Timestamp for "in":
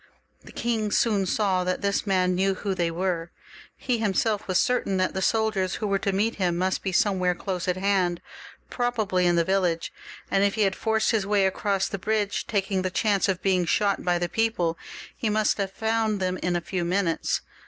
9.27-9.35, 16.37-16.55